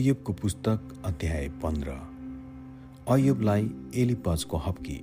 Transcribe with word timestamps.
अयुबको 0.00 0.32
पुस्तक 0.32 1.02
अध्याय 1.04 1.48
पन्ध्र। 1.48 1.90
अयुबलाई 3.08 3.70
एलिपजको 3.94 4.56
हप्की। 4.56 4.96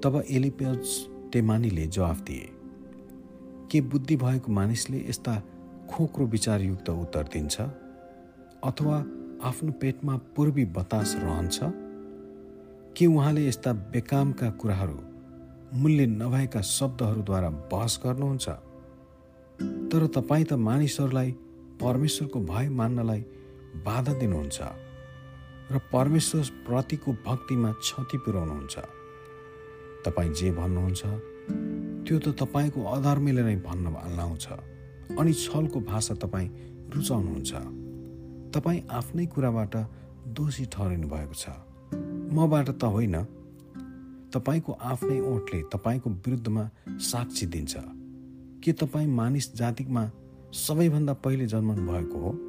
तब 0.00 0.24
एलिपज 0.30 1.08
तेमानीले 1.32 1.86
जवाफ 1.86 2.20
दिए 2.20 2.48
के 3.70 3.80
बुद्धि 3.80 4.16
भएको 4.16 4.52
मानिसले 4.52 5.04
यस्ता 5.08 5.42
खोक्रो 5.90 6.26
विचारयुक्त 6.26 6.90
उत्तर 6.90 7.22
दिन्छ? 7.22 7.60
अथवा 8.64 8.96
आफ्नो 9.42 9.72
पेटमा 9.72 10.16
पूर्वी 10.16 10.64
बतास 10.64 11.16
रहन्छ? 11.18 11.60
के 12.96 13.06
उहाँले 13.06 13.48
यस्ता 13.48 13.72
बेकामका 13.72 14.50
कुराहरू 14.50 15.00
मूल्य 15.74 16.06
नभएका 16.06 16.60
शब्दहरूद्वारा 16.60 17.50
बहस 17.50 18.00
गर्नुहुन्छ? 18.04 18.48
तर 19.92 20.06
तपाईँ 20.06 20.44
त 20.44 20.52
मानिसहरूलाई 20.52 21.32
परमेश्वरको 21.82 22.40
भय 22.40 22.68
मान्नलाई 22.68 23.24
बाधा 23.74 24.12
दिनुहुन्छ 24.12 24.60
र 25.72 25.78
परमेश्वर 25.78 26.42
प्रतिको 26.42 27.12
भक्तिमा 27.12 27.72
क्षति 27.72 28.18
पुर्याउनुहुन्छ। 28.18 28.78
तपाईँ 30.04 30.32
जे 30.32 30.50
भन्नुहुन्छ 30.50 31.02
त्यो 32.08 32.18
त 32.18 32.28
तपाईँको 32.28 32.84
अधर्मीले 32.84 33.42
नै 33.42 33.56
भन्न 33.56 34.16
लाउँछ 34.16 34.46
अनि 35.18 35.32
छलको 35.32 35.80
भाषा 35.80 36.14
तपाईँ 36.14 36.48
रुचाउनुहुन्छ। 36.94 37.52
तपाईँ 38.54 38.82
आफ्नै 38.90 39.26
कुराबाट 39.26 39.76
दोषी 40.26 40.64
ठहरिनु 40.64 41.08
भएको 41.08 41.34
छ। 41.34 41.48
मबाट 42.32 42.68
त 42.70 42.84
होइन। 42.84 43.24
तपाईँको 44.32 44.72
आफ्नै 44.72 45.20
ओठले 45.20 45.62
तपाईँको 45.62 46.10
विरुद्धमा 46.10 46.70
साक्षी 46.88 47.46
दिन्छ। 47.46 47.76
के 48.64 48.72
तपाईँ 48.72 49.06
मानिस 49.06 49.54
जातिमा 49.54 50.10
सबैभन्दा 50.52 51.12
पहिले 51.12 51.46
जन्मनु 51.46 51.92
भएको 51.92 52.18
हो? 52.18 52.47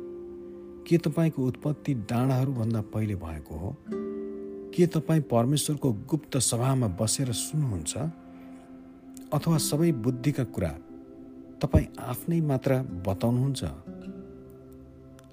के 0.90 0.98
तपाईँको 0.98 1.46
उत्पत्ति 1.46 1.94
डाँडाहरूभन्दा 1.94 2.82
पहिले 2.82 3.16
भएको 3.16 3.56
हो? 3.56 3.78
के 4.76 4.88
तपाईँ 4.88 5.22
परमेश्वरको 5.22 5.94
गुप्त 5.94 6.38
सभामा 6.38 6.88
बसेर 6.88 7.32
सुन्नुहुन्छ? 7.32 7.98
अथवा 9.34 9.58
सबै 9.58 9.92
बुद्धिका 9.92 10.44
कुरा 10.44 10.70
तपाईँ 11.62 11.86
आफ्नै 12.00 12.42
मात्र 12.42 12.82
बताउनुहुन्छ? 12.82 13.64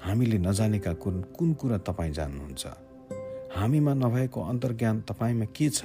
हामीले 0.04 0.38
नजानेका 0.38 0.92
कुन 0.92 1.22
कुन 1.22 1.54
कुरा 1.54 1.78
तपाईँ 1.78 2.12
जान्नुहुन्छ? 2.12 2.66
हामीमा 3.56 3.94
नभएको 3.94 4.42
अन्तर्ज्ञान 4.42 5.00
तपाईँमा 5.00 5.44
के 5.44 5.70
छ? 5.70 5.84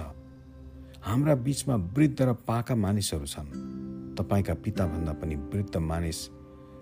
हाम्रा 1.02 1.36
बिचमा 1.36 1.76
वृद्ध 1.76 2.22
र 2.22 2.34
पाका 2.34 2.76
मानिसहरू 2.76 3.26
छन्। 3.26 4.16
तपाईँका 4.20 4.54
पिताभन्दा 4.54 5.14
पनि 5.14 5.36
वृद्ध 5.36 5.78
मानिस 5.78 6.30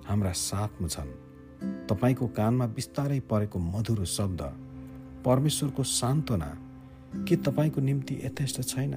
हाम्रा 0.05 0.31
साथमा 0.31 0.87
छन्। 0.87 1.28
तपाईँको 1.63 2.27
कानमा 2.27 2.67
बिस्तारै 2.67 3.19
परेको 3.19 3.59
मधुरो 3.59 4.05
शब्द 4.05 4.41
परमेश्वरको 5.25 5.83
सान्त्वना 5.83 6.57
के 7.15 7.35
तपाईँको 7.35 7.81
निम्ति 7.81 8.21
यथेष्ट 8.23 8.61
छैन? 8.61 8.93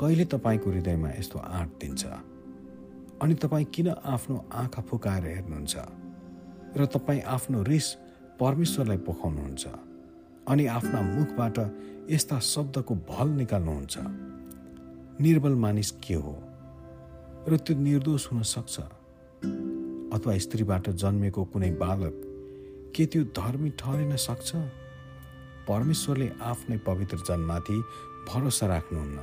कहिले 0.00 0.24
तपाईँको 0.24 0.70
हृदयमा 0.70 1.10
यस्तो 1.10 1.38
आँट 1.38 1.68
दिन्छ? 1.68 2.06
अनि 3.22 3.34
तपाईँ 3.34 3.64
किन 3.64 3.88
आफ्नो 3.88 4.44
आँखा 4.52 4.82
फुकाएर 4.82 5.24
हेर्नुहुन्छ? 5.24 5.76
र 6.76 6.86
तपाईँ 6.86 7.22
आफ्नो 7.22 7.62
रिस 7.62 7.94
परमेश्वरलाई 8.40 8.96
पोखाउनुहुन्छ 8.96 9.66
अनि 10.48 10.66
आफ्ना 10.66 11.00
मुखबाट 11.02 11.58
यस्ता 12.10 12.38
शब्दको 12.38 12.94
भल 12.94 13.28
निकाल्नुहुन्छ? 13.28 13.98
निर्बल 15.20 15.54
मानिस 15.54 15.90
के 15.90 16.14
हो? 16.14 16.42
र 17.48 17.56
त्यो 17.56 17.76
निर्दोष 17.76 18.32
हुन 18.32 18.42
सक्छ? 18.42 18.80
अथवा 20.12 20.38
स्त्रीबाट 20.38 20.88
जन्मेको 20.90 21.44
कुनै 21.44 21.70
बालक 21.70 22.14
के 22.96 23.06
त्यो 23.06 23.22
धर्मी 23.36 23.70
ठहरिन 23.70 24.16
सक्छ? 24.16 24.56
परमेश्वरले 25.68 26.28
आफ्नै 26.42 26.76
पवित्र 26.78 27.16
जनमाथि 27.16 27.76
भरोसा 28.28 28.66
राख्नुहुन्न 28.66 29.18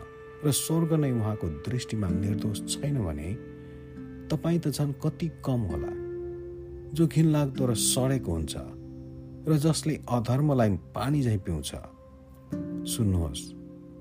र 0.45 0.51
स्वर्ग 0.51 0.93
नै 0.93 1.11
उहाँको 1.11 1.47
दृष्टिमा 1.65 2.07
निर्दोष 2.07 2.61
छैन 2.69 3.01
भने 3.05 3.33
तपाईँ 4.29 4.59
त 4.59 4.67
झन् 4.67 4.93
कति 5.03 5.27
कम 5.45 5.61
होला। 5.71 5.91
जो 6.93 7.07
घिनलाग्दो 7.07 7.65
र 7.65 7.73
सडेको 7.73 8.31
हुन्छ 8.31 8.55
र 9.49 9.57
जसले 9.57 9.99
अधर्मलाई 10.09 10.69
पानी 10.69 11.21
झैँ 11.21 11.37
पिउँछ। 11.37 11.71
सुन्नुहोस् 12.93 13.43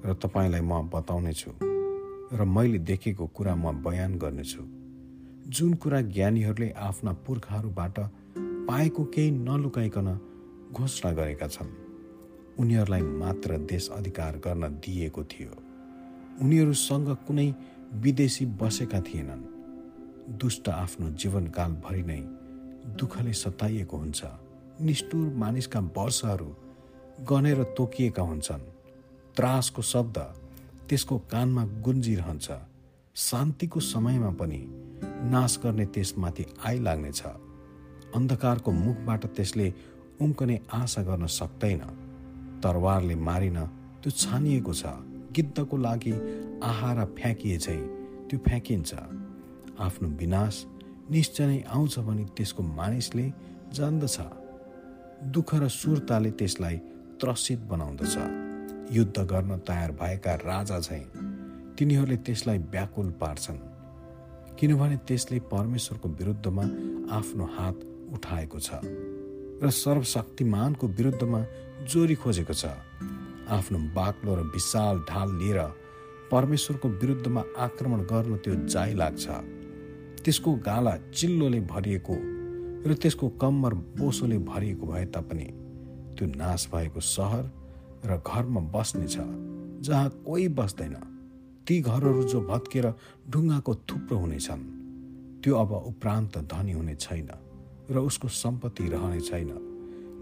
र 0.06 0.15
तपाईँलाई 0.15 0.61
म 0.61 0.89
बताउनेछु 0.93 1.50
र 2.37 2.44
मैले 2.44 2.78
देखेको 2.78 3.27
कुरा 3.27 3.55
म 3.55 3.73
बयान 3.83 4.19
गर्नेछु। 4.19 4.84
जुन 5.49 5.75
कुरा 5.75 6.00
ज्ञानीहरूले 6.00 6.71
आफ्ना 6.71 7.12
पुर्खाहरूबाट 7.12 7.99
पाएको 8.69 9.05
केही 9.05 9.31
नलुकाइकन 9.31 10.21
घोषणा 10.72 11.12
गरेका 11.12 11.47
छन् 11.47 11.72
उनीहरूलाई 12.59 13.03
मात्र 13.03 13.59
देश 13.59 13.88
अधिकार 13.88 14.37
गर्न 14.37 14.69
दिइएको 14.69 15.25
थियो। 15.25 15.50
उनीहरूसँग 16.41 17.16
कुनै 17.27 17.55
विदेशी 17.94 18.47
बसेका 18.47 19.00
थिएनन्। 19.00 20.38
दुष्ट 20.38 20.69
आफ्नो 20.69 21.10
जीवनकालभरि 21.10 22.03
नै 22.03 22.21
दुःखले 22.97 23.32
सताइएको 23.32 23.97
हुन्छ। 23.97 24.25
निष्ठुर 24.81 25.34
मानिसका 25.34 25.81
वर्षहरू 25.81 26.56
गनेर 27.25 27.62
तोकिएका 27.62 28.22
हुन्छन्। 28.22 28.61
त्रासको 29.37 29.82
शब्द 29.82 30.19
त्यसको 30.88 31.19
कानमा 31.19 31.65
गुन्जिरहन्छ। 31.65 32.53
शान्तिको 33.16 33.81
समयमा 33.81 34.31
पनि 34.31 34.84
नाश 35.31 35.59
गर्ने 35.65 35.87
त्यसमाथि 35.87 36.45
आइलाग्नेछ 36.67 37.23
अन्धकारको 38.15 38.71
मुखबाट 38.71 39.27
त्यसले 39.27 39.73
उम्कने 40.21 40.61
आशा 40.73 41.03
गर्न 41.03 41.27
सक्दैन। 41.27 41.83
तरवारले 42.63 43.15
मारिन 43.15 43.59
त्यो 44.03 44.11
छानिएको 44.13 44.73
छ। 44.73 44.85
गिद्धको 45.35 45.77
लागि 45.77 46.13
आहारा 46.63 47.05
फ्याँकिए 47.19 47.59
चाहिँ 47.59 47.85
त्यो 48.31 48.39
फ्याँकिन्छ। 48.39 48.95
आफ्नो 49.79 50.09
विनाश 50.09 50.65
निश्चय 51.11 51.47
नै 51.47 51.61
आउँछ 51.67 51.99
भने 51.99 52.25
त्यसको 52.37 52.63
मानिसले 52.63 53.27
जान्दछ। 53.75 54.17
दुःख 55.35 55.55
र 55.55 55.69
सुरताले 55.69 56.31
त्यसलाई 56.31 56.77
त्रसित 57.21 57.61
बनाउँदछ। 57.69 58.17
युद्ध 58.95 59.19
गर्न 59.19 59.59
तयार 59.67 59.93
भएका 59.93 60.35
राजा 60.47 60.79
झैँ 60.81 61.05
तिनीहरूले 61.77 62.17
त्यसलाई 62.17 62.59
व्याकुल 62.59 63.11
पार्छन्। 63.21 63.74
किनभने 64.59 64.97
त्यसले 65.09 65.39
परमेश्वरको 65.53 66.09
विरुद्धमा 66.09 66.63
आफ्नो 67.17 67.45
हात 67.57 67.77
उठाएको 68.15 68.59
छ 68.61 68.81
र 69.63 69.71
सर्वशक्तिमानको 69.71 70.87
विरुद्धमा 70.89 71.41
जोरी 71.91 72.15
खोजेको 72.15 72.55
छ। 72.55 72.65
आफ्नो 73.49 73.79
बाक्लो 73.95 74.35
र 74.35 74.41
विशाल 74.55 74.99
ढाल 75.09 75.29
लिएर 75.39 75.61
परमेश्वरको 76.31 76.89
विरुद्धमा 76.89 77.43
आक्रमण 77.59 78.01
गर्न 78.11 78.37
त्यो 78.45 78.55
जाइ 78.67 78.95
लाग्छ। 78.95 79.27
त्यसको 80.25 80.51
गाला 80.67 80.97
चिल्लोले 81.13 81.61
भरिएको 81.73 82.17
र 82.89 82.95
त्यसको 82.95 83.29
कम्मर 83.43 83.75
बोसोले 83.99 84.39
भरिएको 84.39 84.87
भए 84.87 85.05
तापनि 85.15 85.49
त्यो 86.17 86.27
नाश 86.37 86.69
भएको 86.75 87.01
सहर 87.01 87.45
र 88.07 88.21
घरमा 88.21 88.61
बस्नेछ 88.75 89.17
जहाँ 89.85 90.09
कोही 90.27 90.49
बस्दैन। 90.49 90.95
ती 91.67 91.81
घरहरू 91.81 92.23
जो 92.23 92.41
भत्केर 92.41 92.87
ढुङ्गाको 93.31 93.75
थुप्रो 93.89 94.17
हुनेछन् 94.19 94.65
त्यो 95.43 95.53
अब 95.57 95.73
उपरान्त 95.73 96.39
धनी 96.53 96.73
हुने 96.73 96.95
छैन 96.95 97.29
र 97.91 97.99
उसको 97.99 98.29
सम्पत्ति 98.29 98.85
रहने 98.89 99.21
छैन। 99.21 99.51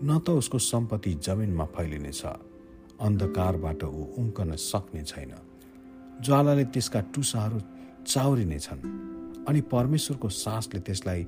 न 0.04 0.18
त 0.26 0.30
उसको 0.30 0.58
सम्पत्ति 0.58 1.14
जमिनमा 1.22 1.64
फैलिनेछ 1.74 2.22
अन्धकारबाट 3.02 3.82
ऊ 3.84 4.02
उम्कन 4.18 4.54
सक्ने 4.56 5.02
छैन। 5.02 5.32
ज्वालाले 6.22 6.64
त्यसका 6.64 7.00
टुसाहरू 7.14 7.58
चाउरिनेछन् 8.06 8.82
अनि 9.48 9.60
परमेश्वरको 9.66 10.28
सासले 10.28 10.80
त्यसलाई 10.80 11.26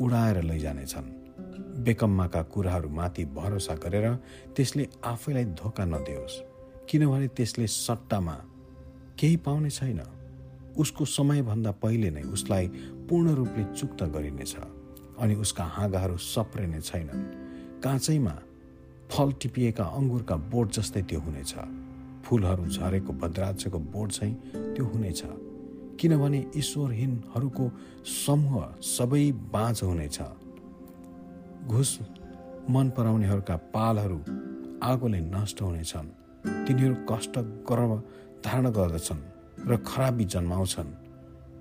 उडाएर 0.00 0.42
लैजानेछन्। 0.42 1.08
बेकम्माका 1.84 2.42
कुराहरूमाथि 2.52 3.24
भरोसा 3.36 3.74
गरेर 3.84 4.06
त्यसले 4.56 4.84
आफैलाई 5.04 5.44
धोका 5.60 5.84
नदियोस् 5.84 6.36
किनभने 6.88 7.28
त्यसले 7.36 7.66
सट्टामा 7.66 8.36
केही 9.18 9.36
पाउने 9.36 9.70
छैन। 9.70 10.00
उसको 10.78 11.04
समयभन्दा 11.04 11.70
पहिले 11.70 12.10
नै 12.10 12.22
उसलाई 12.22 12.68
पूर्ण 13.08 13.30
रूपले 13.30 13.64
चुक्त 13.64 14.02
गरिनेछ 14.02 14.56
अनि 15.18 15.34
उसका 15.34 15.64
हाँगाहरू 15.64 16.16
सप्रिने 16.16 16.80
छैनन्। 16.80 17.22
काँचैमा 17.82 18.34
फल 19.10 19.32
टिपिएका 19.32 19.84
अङ्गुरका 19.84 20.36
बोट 20.36 20.72
जस्तै 20.72 21.02
त्यो 21.02 21.20
हुनेछ। 21.20 21.54
फुलहरू 22.24 22.66
झरेको 22.66 23.12
भद्राक्षको 23.12 23.78
बोट 23.78 24.10
चाहिँ 24.10 24.34
त्यो 24.74 24.84
हुनेछ। 24.84 25.22
किनभने 26.00 26.50
ईश्वरहीनहरूको 26.56 27.70
समूह 28.26 28.74
सबै 28.82 29.32
बाँझ 29.32 29.82
हुनेछ। 29.82 30.18
घुस 31.66 31.98
मन 32.70 32.90
पराउनेहरूका 32.96 33.56
पालहरू 33.56 34.18
आगोले 34.82 35.20
नष्ट 35.20 35.62
हुनेछन्। 35.62 36.08
तिनीहरू 36.66 36.96
कष्ट 37.10 37.38
गर्व 37.38 38.02
धारण 38.44 38.70
गर्दछन् 38.70 39.22
र 39.68 39.76
खराबी 39.76 40.24
जन्माउँछन्। 40.24 40.90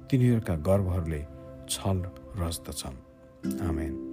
तिनीहरूका 0.10 0.56
गर्वहरूले 0.56 1.22
छल 1.70 1.98
रच्दछन्। 2.38 2.98
आमेन। 3.62 4.13